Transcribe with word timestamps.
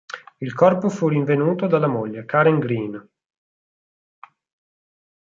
Il 0.39 0.53
corpo 0.55 0.89
fu 0.89 1.09
rinvenuto 1.09 1.67
dalla 1.67 1.85
moglie, 1.85 2.25
Karen 2.25 2.57
Green. 2.57 3.09